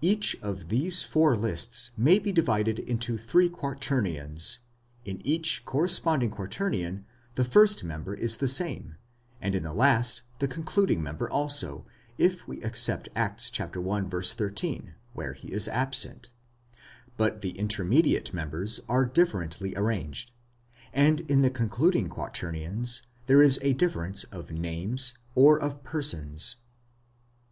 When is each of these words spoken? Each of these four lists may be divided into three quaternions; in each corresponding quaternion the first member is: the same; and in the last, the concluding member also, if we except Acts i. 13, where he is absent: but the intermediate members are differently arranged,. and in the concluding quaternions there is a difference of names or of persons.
Each 0.00 0.36
of 0.42 0.68
these 0.68 1.02
four 1.02 1.34
lists 1.36 1.90
may 1.96 2.20
be 2.20 2.30
divided 2.30 2.78
into 2.78 3.18
three 3.18 3.48
quaternions; 3.50 4.58
in 5.04 5.20
each 5.26 5.64
corresponding 5.64 6.30
quaternion 6.30 7.04
the 7.34 7.42
first 7.42 7.82
member 7.82 8.14
is: 8.14 8.36
the 8.36 8.46
same; 8.46 8.94
and 9.42 9.56
in 9.56 9.64
the 9.64 9.72
last, 9.74 10.22
the 10.38 10.46
concluding 10.46 11.02
member 11.02 11.28
also, 11.28 11.84
if 12.16 12.46
we 12.46 12.62
except 12.62 13.08
Acts 13.16 13.50
i. 13.58 13.66
13, 13.66 14.94
where 15.14 15.32
he 15.32 15.50
is 15.52 15.66
absent: 15.66 16.30
but 17.16 17.40
the 17.40 17.58
intermediate 17.58 18.32
members 18.32 18.80
are 18.88 19.04
differently 19.04 19.74
arranged,. 19.74 20.30
and 20.92 21.22
in 21.22 21.42
the 21.42 21.50
concluding 21.50 22.08
quaternions 22.08 23.02
there 23.26 23.42
is 23.42 23.58
a 23.62 23.72
difference 23.72 24.22
of 24.30 24.52
names 24.52 25.18
or 25.34 25.58
of 25.60 25.82
persons. 25.82 26.54